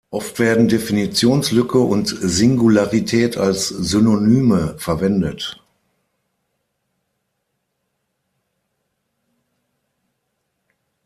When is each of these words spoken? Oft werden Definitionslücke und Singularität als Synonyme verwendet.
Oft 0.09 0.39
werden 0.39 0.67
Definitionslücke 0.67 1.77
und 1.77 2.07
Singularität 2.07 3.37
als 3.37 3.67
Synonyme 3.67 4.73
verwendet. 4.79 5.63